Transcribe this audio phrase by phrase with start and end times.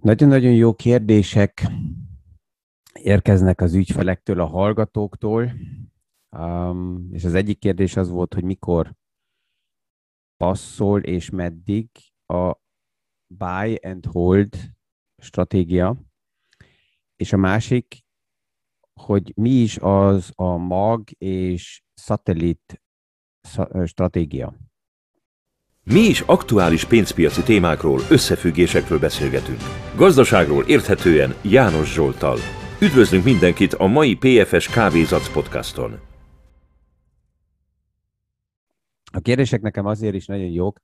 [0.00, 1.66] Nagyon-nagyon jó kérdések
[2.92, 5.52] érkeznek az ügyfelektől, a hallgatóktól,
[6.36, 8.94] um, és az egyik kérdés az volt, hogy mikor
[10.36, 11.88] passzol és meddig
[12.26, 12.56] a
[13.34, 14.56] buy and hold
[15.22, 16.02] stratégia,
[17.16, 18.04] és a másik,
[19.00, 22.82] hogy mi is az a mag és szatellit
[23.84, 24.67] stratégia.
[25.92, 29.58] Mi is aktuális pénzpiaci témákról, összefüggésekről beszélgetünk.
[29.96, 32.38] Gazdaságról érthetően János Zsoltal.
[32.80, 36.00] Üdvözlünk mindenkit a mai PFS Kávézac podcaston.
[39.12, 40.80] A kérdések nekem azért is nagyon jók.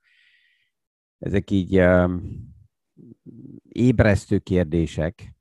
[1.19, 2.23] Ezek így um,
[3.69, 5.35] ébresztő kérdések,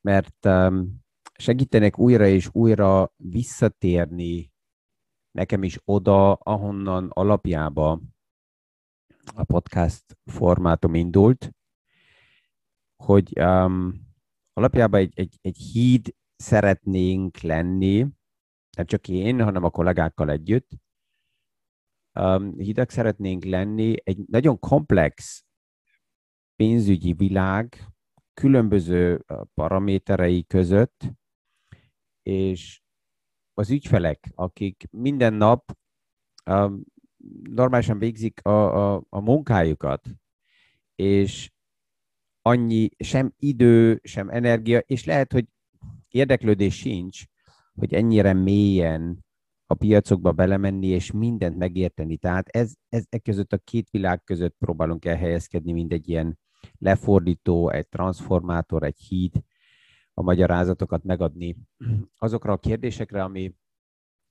[0.00, 1.02] mert um,
[1.38, 4.52] segítenek újra és újra visszatérni
[5.30, 8.00] nekem is oda, ahonnan alapjába
[9.34, 11.50] a podcast formátum indult,
[13.04, 14.06] hogy um,
[14.52, 18.06] alapjában egy, egy, egy híd szeretnénk lenni,
[18.76, 20.70] nem csak én, hanem a kollégákkal együtt.
[22.20, 25.44] Um, hídak szeretnénk lenni egy nagyon komplex
[26.56, 27.88] pénzügyi világ
[28.34, 31.04] különböző paraméterei között,
[32.22, 32.82] és
[33.54, 35.78] az ügyfelek, akik minden nap
[36.50, 36.84] um,
[37.42, 40.08] normálisan végzik a, a, a munkájukat,
[40.94, 41.50] és
[42.42, 45.46] annyi sem idő, sem energia, és lehet, hogy
[46.08, 47.24] érdeklődés sincs,
[47.74, 49.26] hogy ennyire mélyen
[49.66, 52.16] a piacokba belemenni, és mindent megérteni.
[52.16, 56.38] Tehát ez, ez e között a két világ között próbálunk elhelyezkedni, mint egy ilyen
[56.78, 59.32] lefordító, egy transformátor, egy híd,
[60.14, 61.56] a magyarázatokat megadni
[62.16, 63.54] azokra a kérdésekre, ami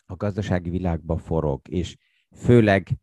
[0.05, 1.97] a gazdasági világban forog, és
[2.35, 2.99] főleg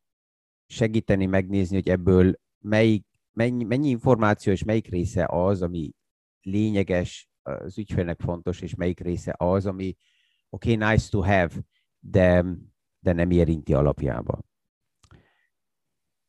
[0.66, 5.92] segíteni megnézni, hogy ebből melyik, mennyi, mennyi információ és melyik része az, ami
[6.40, 9.96] lényeges, az ügyfélnek fontos, és melyik része az, ami
[10.48, 11.50] oké, okay, nice to have,
[11.98, 12.44] de,
[12.98, 14.44] de nem érinti alapjában.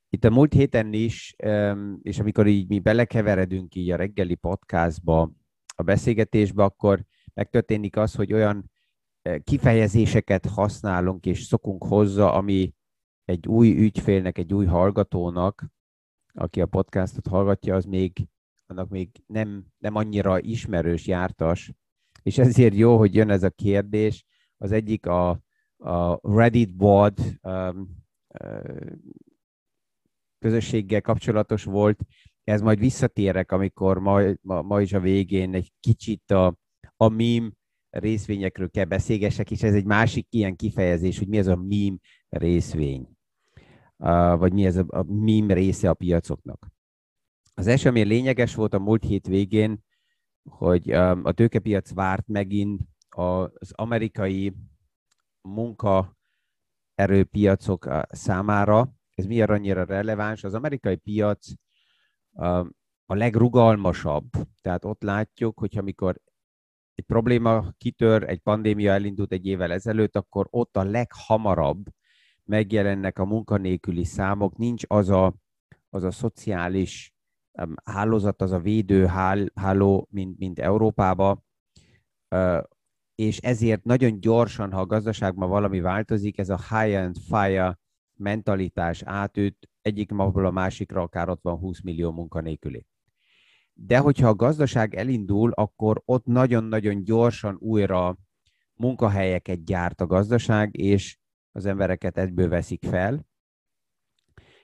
[0.09, 1.36] Itt a múlt héten is,
[2.02, 5.31] és amikor így mi belekeveredünk így a reggeli podcastba,
[5.75, 8.72] a beszélgetésbe, akkor megtörténik az, hogy olyan
[9.22, 12.74] eh, kifejezéseket használunk és szokunk hozzá, ami
[13.25, 15.66] egy új ügyfélnek, egy új hallgatónak,
[16.34, 18.28] aki a podcastot hallgatja, az még,
[18.66, 21.74] annak még nem, nem annyira ismerős, jártas,
[22.24, 24.25] és ezért jó, hogy jön ez a kérdés.
[24.58, 25.30] Az egyik a,
[25.78, 27.90] a Reddit board um,
[28.40, 28.91] uh,
[30.40, 32.00] közösséggel kapcsolatos volt.
[32.44, 36.57] Ez majd visszatérek, amikor ma, ma, ma is a végén egy kicsit a,
[36.97, 37.50] a meme
[37.90, 41.97] részvényekről kell beszélgessek, és ez egy másik ilyen kifejezés, hogy mi ez a meme
[42.30, 43.15] részvény
[44.38, 46.67] vagy mi ez a, a meme része a piacoknak.
[47.53, 49.83] Az ami lényeges volt a múlt hét végén,
[50.50, 54.56] hogy a tőkepiac várt megint az amerikai
[55.41, 58.94] munkaerőpiacok számára.
[59.16, 60.44] Ez miért annyira releváns?
[60.44, 61.47] Az amerikai piac
[63.06, 64.29] a legrugalmasabb.
[64.62, 66.22] Tehát ott látjuk, hogy amikor
[66.94, 71.85] egy probléma kitör, egy pandémia elindult egy évvel ezelőtt, akkor ott a leghamarabb
[72.45, 75.33] megjelennek a munkanélküli számok, nincs az a,
[75.89, 77.13] az a szociális
[77.83, 79.06] hálózat, az a védő
[79.56, 81.44] háló, mint, mint Európában,
[83.16, 87.79] és ezért nagyon gyorsan, ha a gazdaságban valami változik, ez a high and fire
[88.13, 92.85] mentalitás átüt, egyik napból a másikra akár ott van 20 millió munkanélküli.
[93.73, 98.17] De hogyha a gazdaság elindul, akkor ott nagyon-nagyon gyorsan újra
[98.73, 101.17] munkahelyeket gyárt a gazdaság, és
[101.56, 103.26] az embereket egyből veszik fel.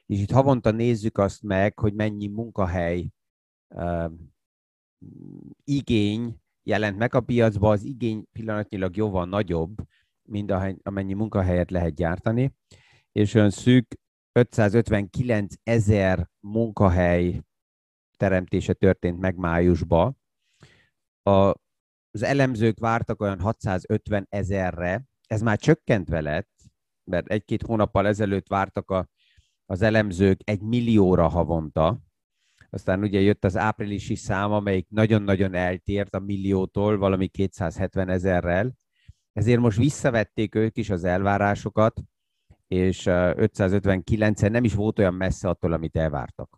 [0.05, 3.09] És itt havonta nézzük azt meg, hogy mennyi munkahely
[3.67, 4.11] uh,
[5.63, 9.75] igény jelent meg a piacba, az igény pillanatnyilag jóval nagyobb,
[10.21, 10.51] mint
[10.83, 12.55] amennyi munkahelyet lehet gyártani,
[13.11, 13.99] és olyan szűk
[14.31, 17.41] 559 ezer munkahely
[18.17, 20.15] teremtése történt meg májusba.
[21.23, 21.31] A,
[22.11, 26.60] az elemzők vártak olyan 650 ezerre, ez már csökkentve lett,
[27.03, 29.09] mert egy-két hónappal ezelőtt vártak a,
[29.65, 32.01] az elemzők egy millióra havonta,
[32.69, 38.73] aztán ugye jött az áprilisi szám, amelyik nagyon-nagyon eltért a milliótól, valami 270 ezerrel,
[39.33, 42.01] ezért most visszavették ők is az elvárásokat,
[42.67, 46.57] és 559-en nem is volt olyan messze attól, amit elvártak.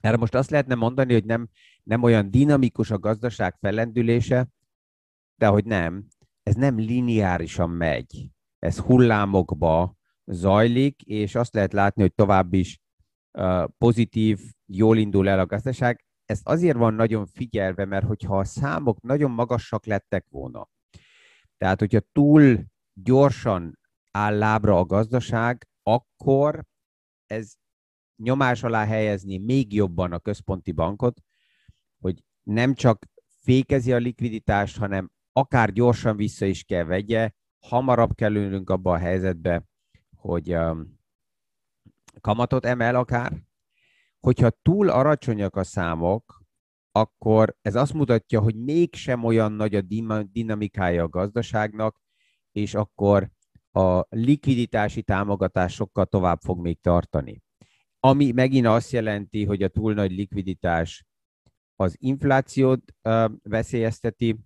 [0.00, 1.48] Erre most azt lehetne mondani, hogy nem,
[1.82, 4.48] nem olyan dinamikus a gazdaság fellendülése,
[5.36, 6.06] de hogy nem,
[6.42, 12.78] ez nem lineárisan megy ez hullámokba zajlik, és azt lehet látni, hogy tovább is
[13.78, 16.04] pozitív, jól indul el a gazdaság.
[16.24, 20.68] ezt azért van nagyon figyelve, mert hogyha a számok nagyon magasak lettek volna,
[21.56, 23.78] tehát hogyha túl gyorsan
[24.10, 26.64] áll lábra a gazdaság, akkor
[27.26, 27.52] ez
[28.22, 31.20] nyomás alá helyezni még jobban a központi bankot,
[31.98, 33.06] hogy nem csak
[33.42, 37.30] fékezi a likviditást, hanem akár gyorsan vissza is kell vegye,
[37.68, 39.66] hamarabb kerülünk abba a helyzetbe,
[40.16, 40.98] hogy um,
[42.20, 43.32] kamatot emel akár.
[44.20, 46.44] Hogyha túl alacsonyak a számok,
[46.92, 49.80] akkor ez azt mutatja, hogy mégsem olyan nagy a
[50.32, 52.00] dinamikája a gazdaságnak,
[52.52, 53.30] és akkor
[53.72, 57.42] a likviditási támogatás sokkal tovább fog még tartani.
[58.00, 61.06] Ami megint azt jelenti, hogy a túl nagy likviditás
[61.76, 62.94] az inflációt
[63.42, 64.36] veszélyezteti,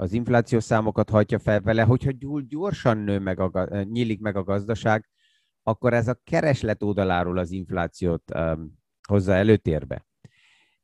[0.00, 2.10] az inflációs számokat hajtja fel vele, hogyha
[2.48, 5.08] gyorsan nő meg a, nyílik meg a gazdaság,
[5.62, 8.78] akkor ez a kereslet oldaláról az inflációt um,
[9.08, 10.06] hozza előtérbe.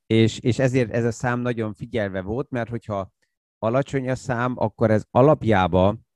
[0.07, 3.13] És, és ezért ez a szám nagyon figyelve volt, mert hogyha
[3.59, 6.07] alacsony a szám, akkor ez alapjában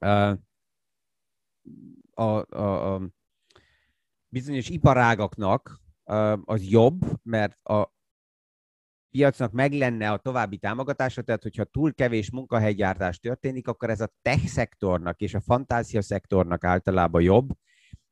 [0.00, 0.38] uh,
[2.10, 3.10] a, a, a
[4.28, 7.96] bizonyos iparágaknak uh, az jobb, mert a
[9.10, 14.12] piacnak meg lenne a további támogatása, tehát hogyha túl kevés munkahelygyártás történik, akkor ez a
[14.22, 17.48] tech szektornak és a fantázia szektornak általában jobb,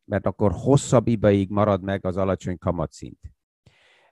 [0.05, 3.37] mert akkor hosszabb ideig marad meg az alacsony kamatszint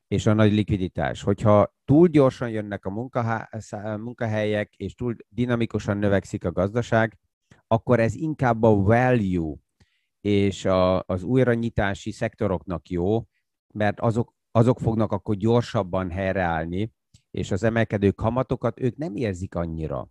[0.09, 1.23] és a nagy likviditás.
[1.23, 3.09] Hogyha túl gyorsan jönnek a
[3.97, 7.19] munkahelyek, és túl dinamikusan növekszik a gazdaság,
[7.67, 9.57] akkor ez inkább a value
[10.21, 13.27] és a, az újranyitási szektoroknak jó,
[13.75, 16.93] mert azok, azok fognak akkor gyorsabban helyreállni,
[17.31, 20.09] és az emelkedő kamatokat ők nem érzik annyira.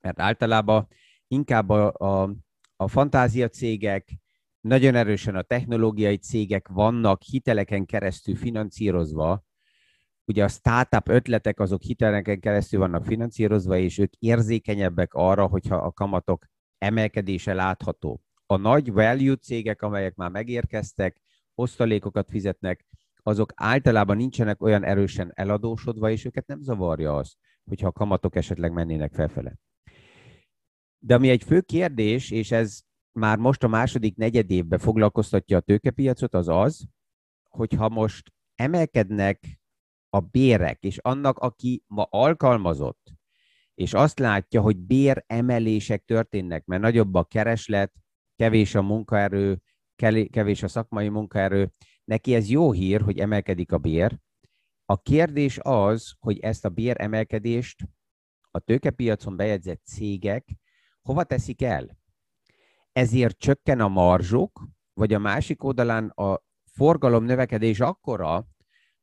[0.00, 0.88] Mert általában
[1.26, 2.34] inkább a, a,
[2.76, 4.18] a fantázia cégek,
[4.60, 9.44] nagyon erősen a technológiai cégek vannak hiteleken keresztül finanszírozva,
[10.24, 15.92] ugye a startup ötletek azok hiteleken keresztül vannak finanszírozva, és ők érzékenyebbek arra, hogyha a
[15.92, 16.46] kamatok
[16.78, 18.22] emelkedése látható.
[18.46, 21.20] A nagy value cégek, amelyek már megérkeztek,
[21.54, 22.86] osztalékokat fizetnek,
[23.28, 28.72] azok általában nincsenek olyan erősen eladósodva, és őket nem zavarja az, hogyha a kamatok esetleg
[28.72, 29.56] mennének felfele.
[30.98, 32.80] De ami egy fő kérdés, és ez
[33.12, 36.88] már most a második negyedévben foglalkoztatja a tőkepiacot, az az,
[37.48, 39.60] hogyha most emelkednek
[40.10, 43.12] a bérek, és annak, aki ma alkalmazott,
[43.74, 47.92] és azt látja, hogy béremelések történnek, mert nagyobb a kereslet,
[48.36, 49.62] kevés a munkaerő,
[50.30, 51.72] kevés a szakmai munkaerő,
[52.08, 54.18] neki ez jó hír, hogy emelkedik a bér.
[54.84, 57.88] A kérdés az, hogy ezt a béremelkedést
[58.50, 60.48] a tőkepiacon bejegyzett cégek
[61.02, 61.98] hova teszik el?
[62.92, 68.48] Ezért csökken a marzsuk, vagy a másik oldalán a forgalom növekedés akkora,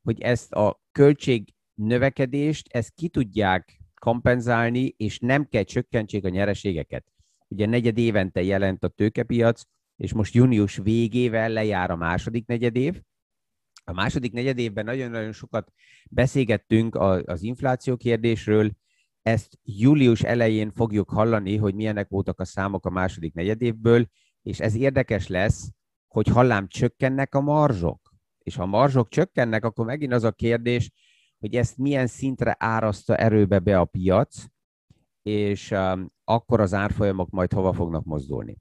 [0.02, 7.12] hogy ezt a költség növekedést, ezt ki tudják kompenzálni, és nem kell csökkentsék a nyereségeket.
[7.48, 9.62] Ugye negyed évente jelent a tőkepiac,
[9.96, 13.02] és most június végével lejár a második negyedév.
[13.84, 15.72] A második negyedévben nagyon-nagyon sokat
[16.10, 16.96] beszélgettünk
[17.26, 18.72] az infláció kérdésről,
[19.22, 24.08] ezt július elején fogjuk hallani, hogy milyenek voltak a számok a második negyedévből,
[24.42, 25.72] és ez érdekes lesz,
[26.08, 28.14] hogy hallám csökkennek a marzsok.
[28.38, 30.92] És ha a marzsok csökkennek, akkor megint az a kérdés,
[31.40, 34.46] hogy ezt milyen szintre áraszta erőbe be a piac,
[35.22, 38.58] és um, akkor az árfolyamok majd hova fognak mozdulni.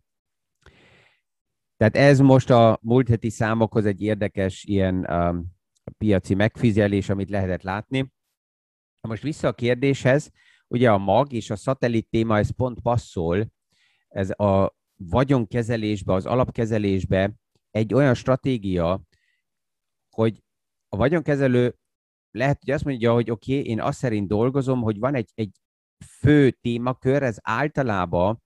[1.77, 5.47] Tehát ez most a múlt heti számokhoz egy érdekes ilyen um,
[5.99, 8.13] piaci megfizelés, amit lehetett látni.
[9.09, 10.31] Most vissza a kérdéshez,
[10.69, 13.53] ugye a mag és a szatellit téma, ez pont passzol,
[14.09, 17.35] ez a vagyonkezelésbe, az alapkezelésbe
[17.71, 19.03] egy olyan stratégia,
[20.11, 20.43] hogy
[20.89, 21.77] a vagyonkezelő
[22.31, 25.61] lehet, hogy azt mondja, hogy oké, okay, én azt szerint dolgozom, hogy van egy, egy
[26.19, 28.43] fő témakör, ez általában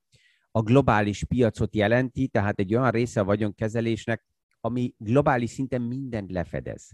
[0.50, 4.24] a globális piacot jelenti, tehát egy olyan része a vagyonkezelésnek,
[4.60, 6.90] ami globális szinten mindent lefedez.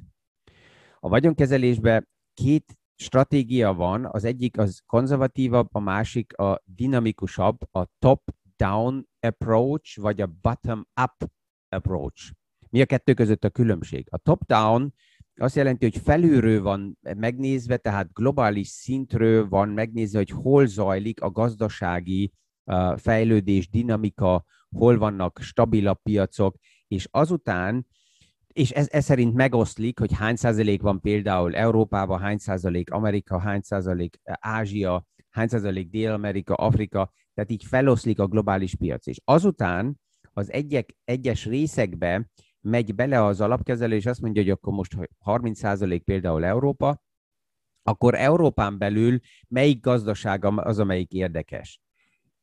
[1.01, 9.09] A vagyonkezelésben két stratégia van, az egyik az konzervatívabb, a másik a dinamikusabb, a top-down
[9.21, 11.31] approach, vagy a bottom-up
[11.69, 12.33] approach.
[12.71, 14.07] Mi a kettő között a különbség?
[14.11, 14.95] A top-down
[15.37, 21.31] azt jelenti, hogy felülről van megnézve, tehát globális szintről van megnézve, hogy hol zajlik a
[21.31, 22.33] gazdasági
[22.97, 26.57] fejlődés, dinamika, hol vannak stabilabb piacok,
[26.89, 27.87] és azután
[28.55, 33.61] és ez, ez szerint megoszlik, hogy hány százalék van például Európában, hány százalék Amerika, hány
[33.61, 39.07] százalék Ázsia, hány százalék Dél-Amerika, Afrika, tehát így feloszlik a globális piac.
[39.07, 40.01] És azután
[40.33, 42.31] az egyek, egyes részekbe
[42.61, 47.03] megy bele az alapkezelő, és azt mondja, hogy akkor most 30% például Európa,
[47.83, 49.19] akkor Európán belül
[49.49, 51.84] melyik gazdaság az, amelyik érdekes?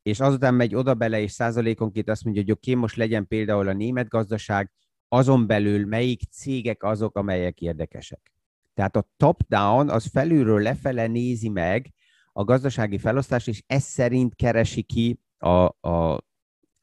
[0.02, 3.68] És azután megy oda bele, és százalékonként azt mondja, hogy oké, okay, most legyen például
[3.68, 4.72] a német gazdaság,
[5.08, 8.34] azon belül melyik cégek azok, amelyek érdekesek.
[8.74, 11.94] Tehát a top-down az felülről lefele nézi meg
[12.34, 16.24] a gazdasági felosztást, és ez szerint keresi ki a, a,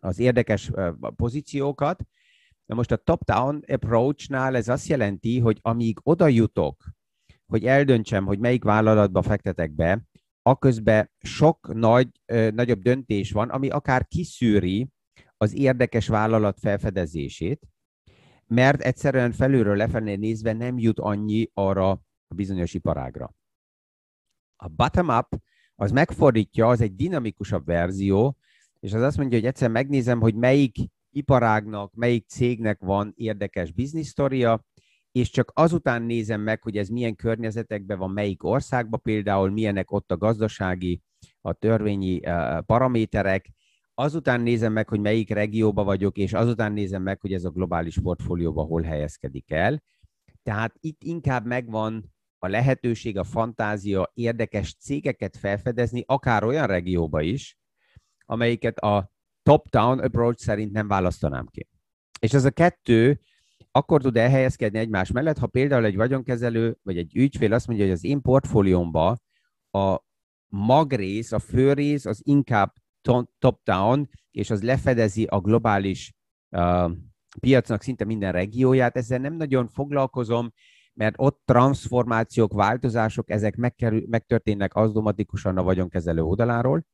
[0.00, 0.70] az érdekes
[1.16, 2.02] pozíciókat.
[2.66, 6.84] Na most a top-down approach-nál ez azt jelenti, hogy amíg oda jutok,
[7.46, 10.07] hogy eldöntsem, hogy melyik vállalatba fektetek be,
[10.48, 14.88] aközben sok nagy, nagyobb döntés van, ami akár kiszűri
[15.36, 17.68] az érdekes vállalat felfedezését,
[18.46, 21.90] mert egyszerűen felülről lefelé nézve nem jut annyi arra
[22.28, 23.34] a bizonyos iparágra.
[24.56, 25.42] A bottom-up
[25.74, 28.36] az megfordítja, az egy dinamikusabb verzió,
[28.80, 30.76] és az azt mondja, hogy egyszer megnézem, hogy melyik
[31.10, 34.66] iparágnak, melyik cégnek van érdekes biznisztoria,
[35.18, 40.10] és csak azután nézem meg, hogy ez milyen környezetekben van, melyik országban például, milyenek ott
[40.10, 41.02] a gazdasági,
[41.40, 43.50] a törvényi uh, paraméterek,
[43.94, 47.98] azután nézem meg, hogy melyik regióba vagyok, és azután nézem meg, hogy ez a globális
[48.02, 49.82] portfólióban hol helyezkedik el.
[50.42, 57.58] Tehát itt inkább megvan a lehetőség, a fantázia érdekes cégeket felfedezni, akár olyan regióba is,
[58.24, 61.68] amelyiket a top-down approach szerint nem választanám ki.
[62.20, 63.20] És ez a kettő
[63.78, 67.94] akkor tud elhelyezkedni egymás mellett, ha például egy vagyonkezelő vagy egy ügyfél azt mondja, hogy
[67.94, 69.16] az én portfóliómba
[69.70, 69.98] a
[70.46, 72.72] magrész, a főrész az inkább
[73.38, 76.14] top-down, és az lefedezi a globális
[76.50, 76.90] uh,
[77.40, 78.96] piacnak szinte minden regióját.
[78.96, 80.52] Ezzel nem nagyon foglalkozom,
[80.94, 86.86] mert ott transformációk, változások, ezek megkerül, megtörténnek automatikusan a vagyonkezelő oldaláról,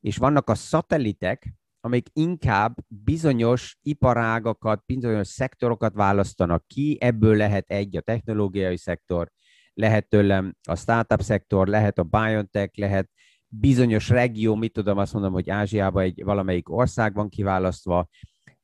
[0.00, 1.54] és vannak a szatelitek,
[1.84, 9.30] amik inkább bizonyos iparágakat, bizonyos szektorokat választanak ki, ebből lehet egy a technológiai szektor,
[9.74, 13.10] lehet tőlem a startup szektor, lehet a biotech, lehet
[13.48, 18.08] bizonyos regió, mit tudom, azt mondom, hogy Ázsiában egy valamelyik ország van kiválasztva,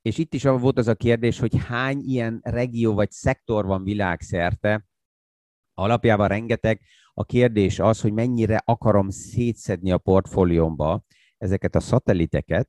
[0.02, 4.86] és itt is volt az a kérdés, hogy hány ilyen regió vagy szektor van világszerte.
[5.74, 6.80] Alapjában rengeteg.
[7.14, 11.04] A kérdés az, hogy mennyire akarom szétszedni a portfóliómba
[11.38, 12.68] ezeket a szatelliteket,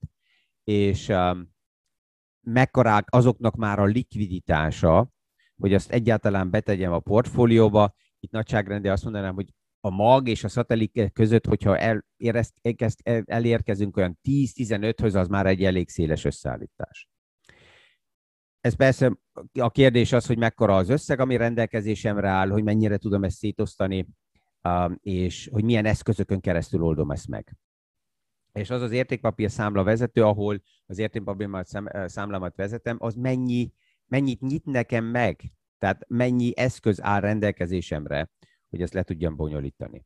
[0.63, 1.49] és um,
[3.05, 5.11] azoknak már a likviditása,
[5.57, 7.93] hogy azt egyáltalán betegyem a portfólióba.
[8.19, 12.05] Itt nagyságrendi azt mondanám, hogy a mag és a szatellit között, hogyha el,
[13.25, 17.09] elérkezünk olyan 10-15-höz, az már egy elég széles összeállítás.
[18.59, 19.17] Ez persze
[19.59, 24.07] a kérdés az, hogy mekkora az összeg, ami rendelkezésemre áll, hogy mennyire tudom ezt szétosztani,
[24.63, 27.55] um, és hogy milyen eszközökön keresztül oldom ezt meg.
[28.51, 31.49] És az az értékpapír számla vezető, ahol az értékpapír
[32.05, 33.73] számlámat vezetem, az mennyi,
[34.05, 38.29] mennyit nyit nekem meg, tehát mennyi eszköz áll rendelkezésemre,
[38.69, 40.05] hogy ezt le tudjam bonyolítani.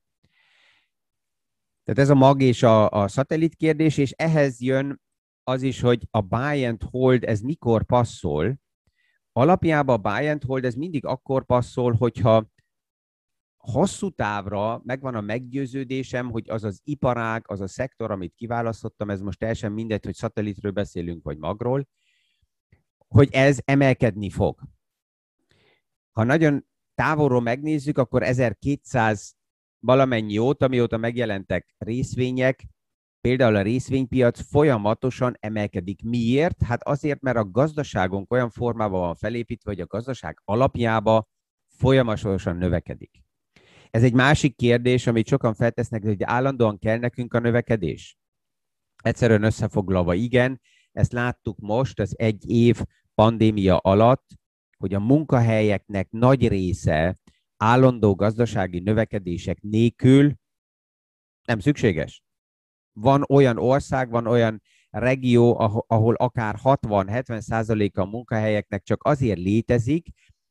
[1.84, 5.02] Tehát ez a mag és a, a szatellit kérdés, és ehhez jön
[5.44, 8.60] az is, hogy a buy and hold ez mikor passzol.
[9.32, 12.54] Alapjában a buy and hold ez mindig akkor passzol, hogyha
[13.72, 19.22] hosszú távra megvan a meggyőződésem, hogy az az iparág, az a szektor, amit kiválasztottam, ez
[19.22, 21.88] most teljesen mindegy, hogy szatellitről beszélünk, vagy magról,
[23.08, 24.60] hogy ez emelkedni fog.
[26.12, 29.36] Ha nagyon távolról megnézzük, akkor 1200
[29.80, 32.66] valamennyi óta, mióta megjelentek részvények,
[33.22, 36.04] például a részvénypiac folyamatosan emelkedik.
[36.04, 36.64] Miért?
[36.64, 41.28] Hát azért, mert a gazdaságunk olyan formában van felépítve, hogy a gazdaság alapjába
[41.68, 43.25] folyamatosan növekedik.
[43.96, 48.18] Ez egy másik kérdés, amit sokan feltesznek, hogy állandóan kell nekünk a növekedés.
[49.04, 50.62] Egyszerűen összefoglalva, igen,
[50.92, 52.82] ezt láttuk most az egy év
[53.14, 54.26] pandémia alatt,
[54.78, 57.18] hogy a munkahelyeknek nagy része
[57.58, 60.34] állandó gazdasági növekedések nélkül
[61.44, 62.24] nem szükséges.
[62.94, 70.08] Van olyan ország, van olyan regió, ahol akár 60-70 százaléka a munkahelyeknek csak azért létezik,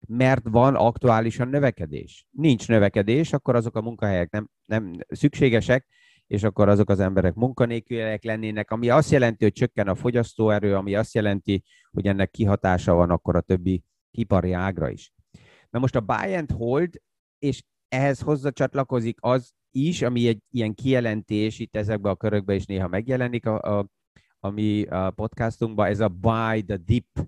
[0.08, 2.26] mert van aktuálisan növekedés.
[2.30, 5.86] Nincs növekedés, akkor azok a munkahelyek nem, nem szükségesek,
[6.26, 10.94] és akkor azok az emberek munkanélküliek lennének, ami azt jelenti, hogy csökken a fogyasztóerő, ami
[10.94, 15.12] azt jelenti, hogy ennek kihatása van akkor a többi ipari ágra is.
[15.70, 16.94] Na most a buy and hold,
[17.38, 22.88] és ehhez hozzácsatlakozik az is, ami egy ilyen kijelentés itt ezekben a körökben is néha
[22.88, 23.88] megjelenik a, a,
[24.38, 27.26] a mi a podcastunkban, ez a buy the dip,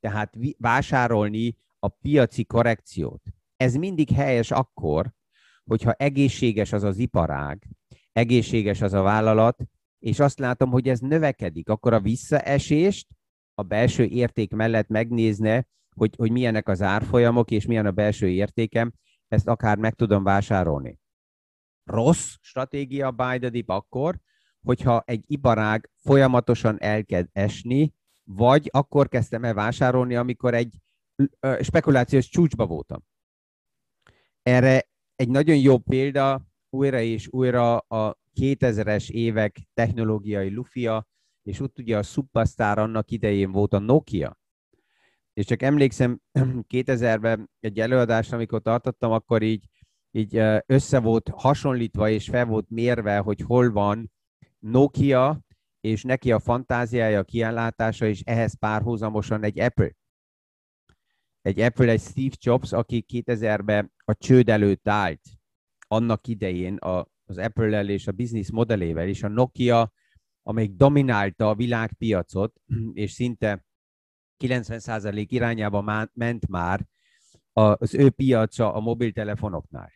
[0.00, 3.22] tehát vásárolni a piaci korrekciót.
[3.56, 5.12] Ez mindig helyes akkor,
[5.64, 7.68] hogyha egészséges az az iparág,
[8.12, 9.64] egészséges az a vállalat,
[9.98, 13.08] és azt látom, hogy ez növekedik, akkor a visszaesést
[13.54, 18.92] a belső érték mellett megnézne, hogy, hogy milyenek az árfolyamok, és milyen a belső értékem,
[19.28, 20.98] ezt akár meg tudom vásárolni.
[21.84, 24.18] Rossz stratégia buy the dip akkor,
[24.62, 30.82] hogyha egy iparág folyamatosan elkezd esni, vagy akkor kezdtem el vásárolni, amikor egy
[31.60, 33.04] spekulációs csúcsba voltam.
[34.42, 41.06] Erre egy nagyon jó példa újra és újra a 2000-es évek technológiai lufia,
[41.42, 44.38] és ott ugye a Superstar annak idején volt a Nokia.
[45.32, 46.20] És csak emlékszem,
[46.74, 49.64] 2000-ben egy előadást, amikor tartottam, akkor így,
[50.10, 54.12] így össze volt hasonlítva és fel volt mérve, hogy hol van
[54.58, 55.40] Nokia,
[55.80, 59.92] és neki a fantáziája, a kiállátása, és ehhez párhuzamosan egy Apple.
[61.44, 65.20] Egy Apple, egy Steve Jobs, aki 2000-ben a csőd előtt állt,
[65.78, 69.92] annak idején a, az Apple-el és a business modellével, és a Nokia,
[70.42, 72.54] amelyik dominálta a világpiacot,
[72.92, 73.66] és szinte
[74.44, 76.86] 90% irányába ment már
[77.52, 79.92] az ő piaca a mobiltelefonoknál.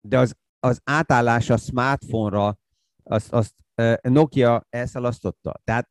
[0.00, 2.58] De az, az átállás a smartphone-ra,
[3.02, 3.54] azt, azt
[4.02, 5.60] Nokia elszalasztotta.
[5.64, 5.90] Tehát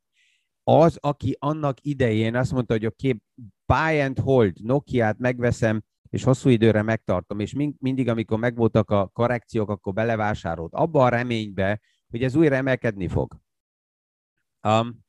[0.64, 3.22] az, aki annak idején azt mondta, hogy oké, okay,
[3.68, 9.70] buy and hold, Nokia-t megveszem, és hosszú időre megtartom, és mindig, amikor megvoltak a korrekciók,
[9.70, 10.74] akkor belevásárolt.
[10.74, 13.40] Abba a reménybe, hogy ez újra emelkedni fog.
[14.68, 15.06] Um,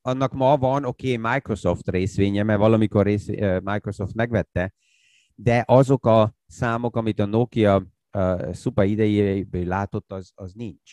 [0.00, 3.26] annak ma van, oké, okay, Microsoft részvénye, mert valamikor rész,
[3.62, 4.74] Microsoft megvette,
[5.34, 10.92] de azok a számok, amit a Nokia uh, szupa idejéből látott, az, az nincs.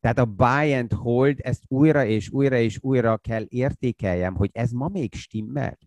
[0.00, 4.70] Tehát a buy and hold, ezt újra és újra és újra kell értékeljem, hogy ez
[4.70, 5.78] ma még stimmel.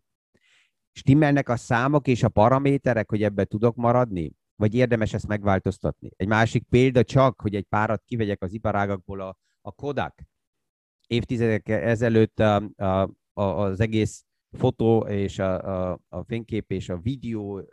[0.91, 4.31] Stimmelnek a számok és a paraméterek, hogy ebbe tudok maradni?
[4.55, 6.11] Vagy érdemes ezt megváltoztatni?
[6.15, 10.21] Egy másik példa csak, hogy egy párat kivegyek az iparágakból, a, a Kodak.
[11.07, 14.25] Évtizedek ezelőtt a, a, a, az egész
[14.57, 17.69] fotó és a, a, a fénykép és a videó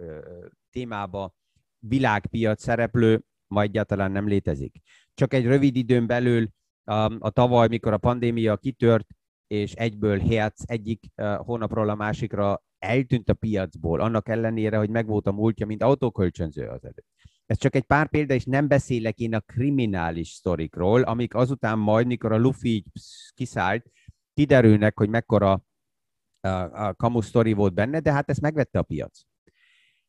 [0.71, 1.35] témába
[1.79, 4.81] világpiac szereplő ma egyáltalán nem létezik.
[5.19, 6.49] Csak egy rövid időn belül
[7.19, 9.07] a tavaly, mikor a pandémia kitört,
[9.47, 11.05] és egyből Hertz egyik
[11.37, 16.85] hónapról a másikra eltűnt a piacból, annak ellenére, hogy megvolt a múltja, mint autókölcsönző az
[16.85, 17.07] előtt.
[17.47, 22.07] Ez csak egy pár példa, és nem beszélek én a kriminális sztorikról, amik azután majd,
[22.07, 22.85] mikor a Luffy
[23.35, 23.91] kiszállt,
[24.35, 25.65] kiderülnek, hogy mekkora
[26.41, 29.21] a, a kamu sztori volt benne, de hát ezt megvette a piac.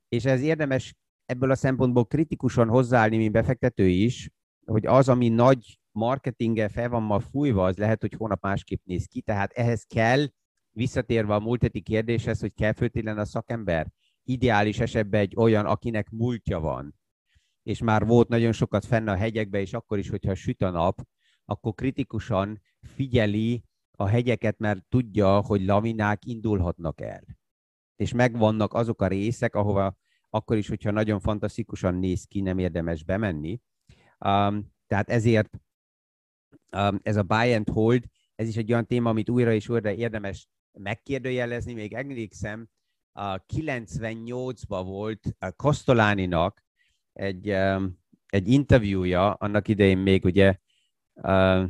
[0.08, 0.96] És ez érdemes
[1.26, 4.30] ebből a szempontból kritikusan hozzáállni, mint befektető is,
[4.70, 9.06] hogy az, ami nagy marketinggel fel van ma fújva, az lehet, hogy hónap másképp néz
[9.06, 9.22] ki.
[9.22, 10.26] Tehát ehhez kell,
[10.72, 13.92] visszatérve a múlt heti kérdéshez, hogy kell főtélen a szakember.
[14.24, 17.00] Ideális esetben egy olyan, akinek múltja van,
[17.64, 21.02] és már volt nagyon sokat fenn a hegyekbe, és akkor is, hogyha süt a nap,
[21.46, 27.24] akkor kritikusan figyeli a hegyeket, mert tudja, hogy laminák indulhatnak el.
[27.96, 29.98] És megvannak azok a részek, ahova
[30.30, 33.60] akkor is, hogyha nagyon fantasztikusan néz ki, nem érdemes bemenni.
[34.26, 35.60] Um, tehát ezért
[36.72, 38.04] um, ez a buy and hold,
[38.36, 41.74] ez is egy olyan téma, amit újra és újra érdemes megkérdőjelezni.
[41.74, 42.70] Még emlékszem,
[43.12, 46.64] a 98-ban volt a Kostoláninak
[47.14, 50.56] egy, um, egy interjúja, annak idején még ugye
[51.14, 51.70] uh,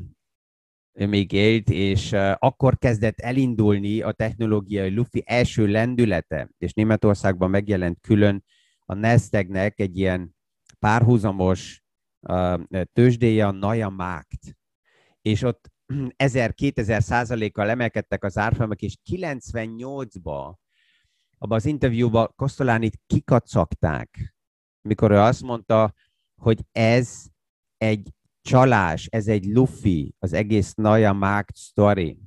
[0.94, 7.50] ő még élt, és uh, akkor kezdett elindulni a technológiai Luffy első lendülete, és Németországban
[7.50, 8.44] megjelent külön
[8.80, 10.36] a Nasdaqnek egy ilyen
[10.80, 11.79] párhuzamos
[12.94, 14.58] tőzsdéje, a Naya Markt.
[15.22, 15.72] És ott
[16.24, 20.54] 1000-2000 százalékkal emelkedtek az árfolyamok, és 98-ba
[21.38, 24.36] abban az interjúban Kosztolánit kikacagták,
[24.82, 25.94] mikor ő azt mondta,
[26.42, 27.26] hogy ez
[27.78, 28.10] egy
[28.42, 32.20] csalás, ez egy lufi, az egész Naya Markt story.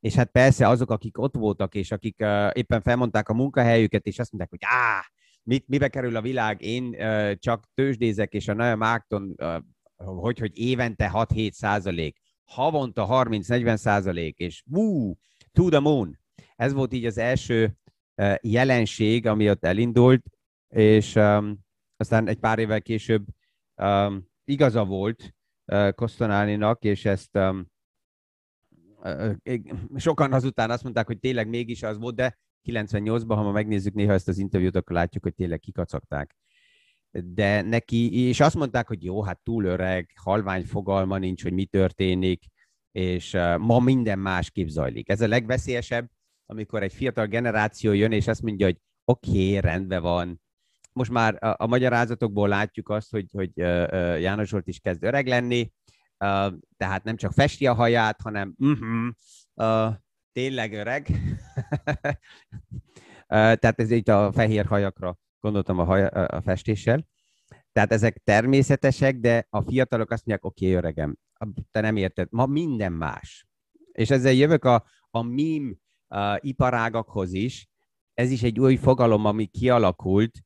[0.00, 4.18] És hát persze azok, akik ott voltak, és akik uh, éppen felmondták a munkahelyüket, és
[4.18, 5.04] azt mondták, hogy á,
[5.44, 9.56] mit, mibe kerül a világ, én uh, csak tőzsdézek, és a Naya Markton, uh,
[9.96, 15.14] hogy, hogy évente 6-7 százalék, havonta 30-40 százalék, és wú,
[15.52, 16.18] to the moon.
[16.56, 17.76] Ez volt így az első
[18.16, 20.24] uh, jelenség, ami ott elindult,
[20.68, 21.58] és um,
[21.96, 23.24] aztán egy pár évvel később
[23.76, 27.56] um, igaza volt uh, Kosztonálinak, és ezt uh,
[29.96, 34.12] sokan azután azt mondták, hogy tényleg mégis az volt, de 98-ban, ha ma megnézzük néha
[34.12, 36.36] ezt az interjút, akkor látjuk, hogy tényleg kikacagták.
[37.10, 41.64] De neki, és azt mondták, hogy jó, hát túl öreg, halvány fogalma nincs, hogy mi
[41.64, 42.44] történik,
[42.92, 45.08] és uh, ma minden másképp zajlik.
[45.08, 46.10] Ez a legveszélyesebb,
[46.46, 50.42] amikor egy fiatal generáció jön, és azt mondja, hogy oké, okay, rendben van,
[50.94, 55.26] most már a, a magyarázatokból látjuk azt, hogy, hogy uh, János Zsolt is kezd öreg
[55.26, 55.72] lenni,
[56.18, 59.08] uh, tehát nem csak festi a haját, hanem uh-huh,
[59.54, 59.94] uh,
[60.34, 61.06] tényleg öreg.
[63.26, 67.06] Tehát ez itt a fehér hajakra gondoltam a, haj, a festéssel.
[67.72, 71.16] Tehát ezek természetesek, de a fiatalok azt mondják, oké, okay, öregem,
[71.70, 73.46] te nem érted, ma minden más.
[73.92, 75.74] És ezzel jövök a, a meme
[76.08, 77.68] uh, iparágakhoz is.
[78.14, 80.38] Ez is egy új fogalom, ami kialakult,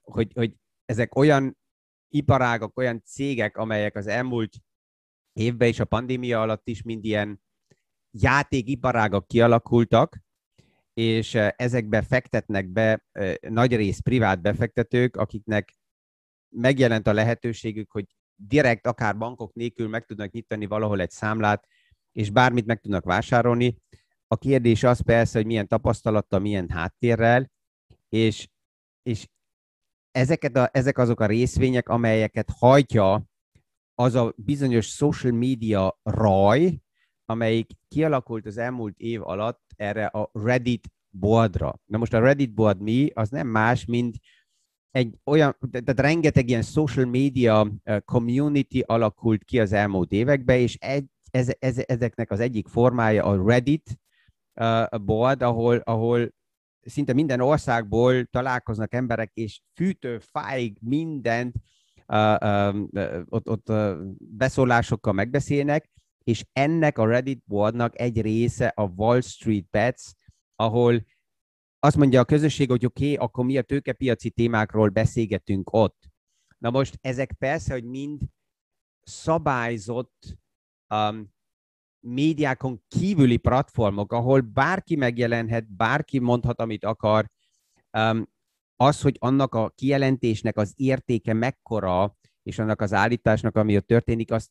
[0.00, 1.58] hogy, hogy ezek olyan
[2.08, 4.56] iparágak, olyan cégek, amelyek az elmúlt
[5.32, 7.42] évben és a pandémia alatt is mind ilyen
[8.10, 10.18] játékiparágak kialakultak,
[10.92, 13.04] és ezekbe fektetnek be
[13.40, 15.74] nagy rész privát befektetők, akiknek
[16.48, 21.66] megjelent a lehetőségük, hogy direkt, akár bankok nélkül meg tudnak nyitani valahol egy számlát,
[22.12, 23.76] és bármit meg tudnak vásárolni.
[24.26, 27.50] A kérdés az persze, hogy milyen tapasztalattal, milyen háttérrel,
[28.08, 28.48] és,
[29.02, 29.28] és
[30.10, 33.24] ezeket a, ezek azok a részvények, amelyeket hajtja
[33.94, 36.80] az a bizonyos social media raj,
[37.30, 41.80] amelyik kialakult az elmúlt év alatt erre a Reddit boardra.
[41.84, 43.10] Na most a Reddit board mi?
[43.14, 44.16] Az nem más, mint
[44.90, 47.72] egy olyan, tehát rengeteg ilyen social media
[48.04, 53.46] community alakult ki az elmúlt években, és egy, ez, ez, ezeknek az egyik formája a
[53.46, 53.98] Reddit
[55.00, 56.32] board, ahol, ahol
[56.80, 61.54] szinte minden országból találkoznak emberek, és fűtő, fáig mindent
[62.06, 63.72] uh, uh, ott, ott
[64.18, 65.90] beszólásokkal megbeszélnek,
[66.24, 70.02] és ennek a Reddit boardnak egy része a Wall Street Bets,
[70.56, 71.04] ahol
[71.78, 76.08] azt mondja a közösség, hogy oké, okay, akkor mi a tőkepiaci témákról beszélgetünk ott.
[76.58, 78.20] Na most ezek persze, hogy mind
[79.02, 80.38] szabályzott
[80.94, 81.32] um,
[82.00, 87.30] médiákon kívüli platformok, ahol bárki megjelenhet, bárki mondhat, amit akar,
[87.98, 88.28] um,
[88.76, 94.32] az, hogy annak a kijelentésnek az értéke mekkora, és annak az állításnak, ami ott történik,
[94.32, 94.50] azt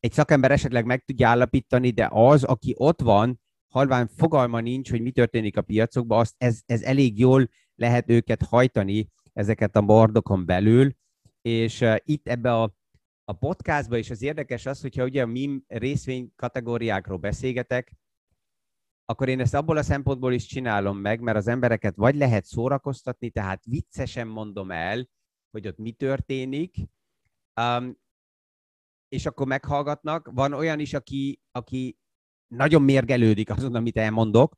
[0.00, 5.00] egy szakember esetleg meg tudja állapítani, de az, aki ott van, halván fogalma nincs, hogy
[5.00, 10.46] mi történik a piacokban, azt ez, ez elég jól lehet őket hajtani, ezeket a bordokon
[10.46, 10.92] belül,
[11.40, 12.74] és uh, itt ebbe a
[13.24, 17.96] a podcastban is az érdekes az, hogyha ugye a MIM részvény kategóriákról beszélgetek,
[19.04, 23.30] akkor én ezt abból a szempontból is csinálom meg, mert az embereket vagy lehet szórakoztatni,
[23.30, 25.08] tehát viccesen mondom el,
[25.50, 26.76] hogy ott mi történik,
[27.60, 27.96] um,
[29.14, 30.30] és akkor meghallgatnak.
[30.32, 31.98] Van olyan is, aki, aki
[32.46, 34.56] nagyon mérgelődik azon, amit elmondok,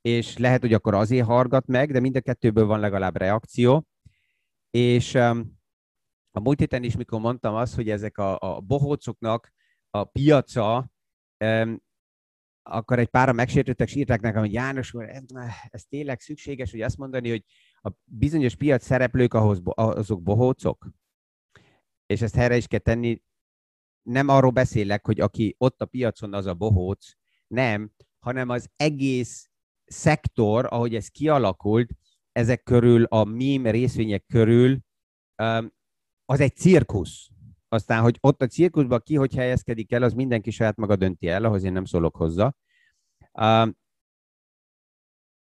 [0.00, 3.86] és lehet, hogy akkor azért hallgat meg, de mind a kettőből van legalább reakció.
[4.70, 5.14] És
[6.34, 9.52] a múlt héten is, mikor mondtam azt, hogy ezek a, a bohócoknak
[9.90, 10.90] a piaca,
[11.44, 11.80] um,
[12.62, 15.22] akkor egy pára megsértődtek, és írták nekem, hogy János, ez,
[15.68, 20.88] ez tényleg szükséges, hogy azt mondani, hogy a bizonyos piac szereplők ahhoz, azok bohócok?
[22.06, 23.22] És ezt helyre is kell tenni,
[24.02, 27.12] nem arról beszélek, hogy aki ott a piacon, az a bohóc,
[27.46, 29.50] nem, hanem az egész
[29.84, 31.90] szektor, ahogy ez kialakult,
[32.32, 34.78] ezek körül, a mím részvények körül
[36.24, 37.28] az egy cirkusz.
[37.68, 41.44] Aztán, hogy ott a cirkuszban ki hogy helyezkedik el, az mindenki saját maga dönti el,
[41.44, 42.54] ahhoz én nem szólok hozzá.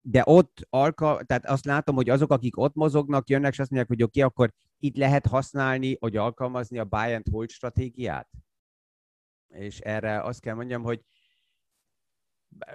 [0.01, 3.91] De ott, alka, tehát azt látom, hogy azok, akik ott mozognak, jönnek, és azt mondják,
[3.91, 8.29] hogy oké, okay, akkor itt lehet használni, hogy alkalmazni a buy and hold stratégiát.
[9.49, 11.05] És erre azt kell mondjam, hogy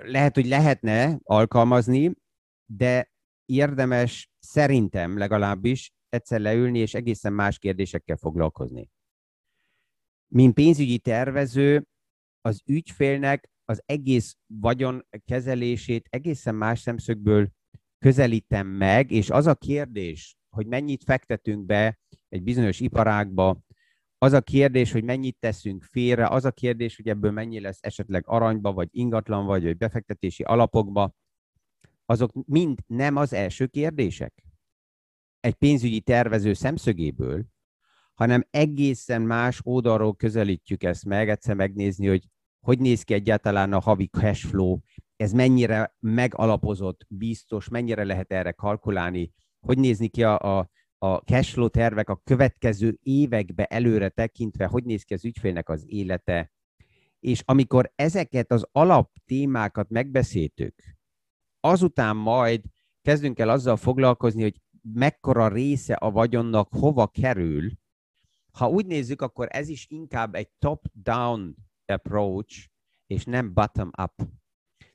[0.03, 2.13] lehet, hogy lehetne alkalmazni,
[2.65, 3.11] de
[3.45, 8.89] érdemes szerintem legalábbis egyszer leülni, és egészen más kérdésekkel foglalkozni.
[10.27, 11.87] Mint pénzügyi tervező,
[12.41, 17.49] az ügyfélnek az egész vagyon kezelését egészen más szemszögből
[17.97, 23.59] közelítem meg, és az a kérdés, hogy mennyit fektetünk be egy bizonyos iparágba,
[24.17, 28.23] az a kérdés, hogy mennyit teszünk félre, az a kérdés, hogy ebből mennyi lesz esetleg
[28.27, 31.15] aranyba, vagy ingatlan, vagy, vagy befektetési alapokba,
[32.05, 34.43] azok mind nem az első kérdések
[35.39, 37.45] egy pénzügyi tervező szemszögéből,
[38.13, 42.27] hanem egészen más oldalról közelítjük ezt meg, egyszer megnézni, hogy
[42.63, 44.77] hogy néz ki egyáltalán a havi cash flow,
[45.15, 49.33] ez mennyire megalapozott, biztos, mennyire lehet erre kalkulálni,
[49.65, 55.03] hogy nézni ki a, a, a cashflow tervek a következő évekbe előre tekintve, hogy néz
[55.03, 56.51] ki az ügyfélnek az élete.
[57.19, 60.83] És amikor ezeket az alaptémákat megbeszéltük,
[61.59, 62.61] azután majd
[63.01, 67.71] kezdünk el azzal foglalkozni, hogy mekkora része a vagyonnak hova kerül,
[68.51, 72.69] ha úgy nézzük, akkor ez is inkább egy top-down approach,
[73.07, 74.13] és nem bottom-up.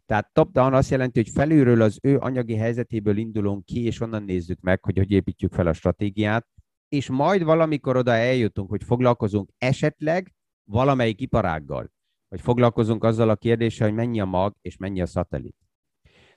[0.09, 4.61] Tehát top-down azt jelenti, hogy felülről az ő anyagi helyzetéből indulunk ki, és onnan nézzük
[4.61, 6.47] meg, hogy hogy építjük fel a stratégiát,
[6.89, 10.35] és majd valamikor oda eljutunk, hogy foglalkozunk esetleg
[10.71, 11.93] valamelyik iparággal,
[12.29, 15.57] vagy foglalkozunk azzal a kérdéssel, hogy mennyi a mag és mennyi a szatellit.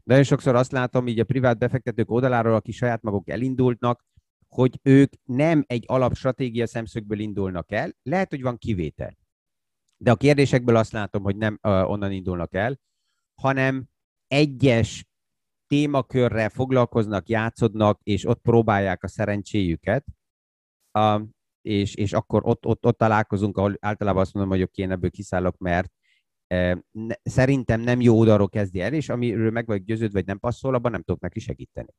[0.03, 4.05] Nagyon sokszor azt látom így a privát befektetők oldaláról, akik saját maguk elindultnak,
[4.47, 9.17] hogy ők nem egy alapstratégia szemszögből indulnak el, lehet, hogy van kivétel.
[9.97, 12.79] De a kérdésekből azt látom, hogy nem onnan indulnak el,
[13.41, 13.85] hanem
[14.27, 15.05] egyes
[15.67, 20.05] témakörrel foglalkoznak, játszodnak, és ott próbálják a szerencséjüket,
[20.99, 21.21] uh,
[21.61, 25.09] és, és akkor ott, ott, ott találkozunk, ahol általában azt mondom, hogy oké, én ebből
[25.09, 25.91] kiszállok, mert
[26.53, 30.39] uh, ne, szerintem nem jó oldalról kezdi el, és amiről meg vagy győződve, vagy nem
[30.39, 31.93] passzol, abban nem tudok neki segíteni.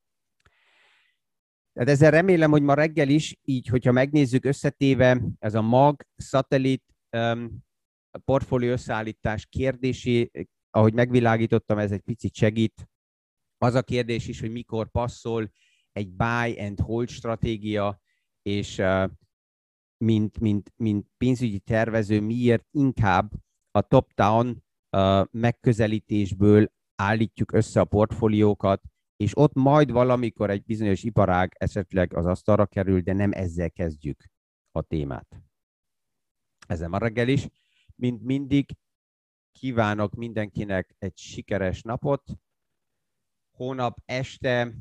[1.72, 6.84] Tehát ezzel remélem, hogy ma reggel is, így, hogyha megnézzük összetéve, ez a mag, szatellit,
[7.16, 7.64] um,
[8.24, 10.30] portfólió összeállítás kérdésé,
[10.72, 12.88] ahogy megvilágítottam, ez egy picit segít.
[13.58, 15.52] Az a kérdés is, hogy mikor passzol
[15.92, 18.00] egy buy and hold stratégia,
[18.42, 18.82] és
[20.04, 23.32] mint, mint, mint pénzügyi tervező miért inkább
[23.70, 24.64] a top-down
[25.30, 28.82] megközelítésből állítjuk össze a portfóliókat,
[29.16, 34.24] és ott majd valamikor egy bizonyos iparág esetleg az asztalra kerül, de nem ezzel kezdjük
[34.70, 35.42] a témát.
[36.66, 37.48] Ezen ma reggel is.
[37.94, 38.70] Mint mindig,
[39.52, 42.22] kívánok mindenkinek egy sikeres napot.
[43.56, 44.72] Hónap este,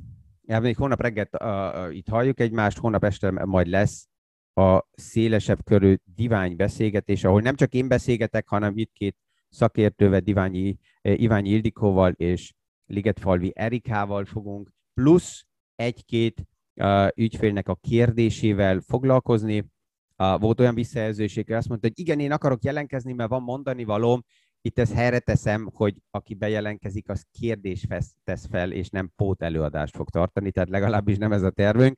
[0.42, 4.10] még hónap reggel uh, itt halljuk egymást, hónap este majd lesz
[4.54, 9.18] a szélesebb körű divány beszélgetés, ahol nem csak én beszélgetek, hanem itt két
[9.50, 12.54] szakértővel, Diványi, Iványi Ildikóval és
[12.86, 19.72] Ligetfalvi Erikával fogunk, plusz egy-két uh, ügyfélnek a kérdésével foglalkozni.
[20.18, 23.84] Uh, volt olyan visszajelzőség, hogy azt mondta, hogy igen, én akarok jelentkezni, mert van mondani
[23.84, 24.24] valóm.
[24.62, 27.88] Itt ezt helyre teszem, hogy aki bejelentkezik, az kérdés
[28.24, 31.98] tesz fel, és nem pót előadást fog tartani, tehát legalábbis nem ez a tervünk,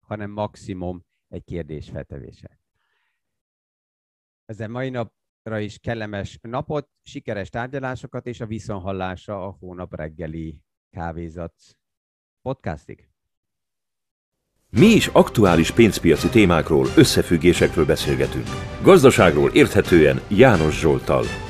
[0.00, 2.60] hanem maximum egy kérdés feltevése.
[4.44, 5.12] Ezen mai nap
[5.58, 11.54] is kellemes napot, sikeres tárgyalásokat és a viszonhallásra a hónap reggeli kávézat
[12.42, 13.08] podcastig.
[14.70, 18.46] Mi is aktuális pénzpiaci témákról, összefüggésekről beszélgetünk.
[18.82, 21.49] Gazdaságról érthetően János Zsoltal.